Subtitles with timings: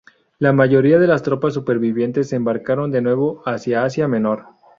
[0.39, 4.45] La mayoría de las tropas supervivientes se embarcaron de nuevo hacia Asia Menor.